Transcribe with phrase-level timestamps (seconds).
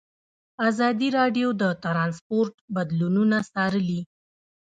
[0.69, 4.01] ازادي راډیو د ترانسپورټ بدلونونه څارلي.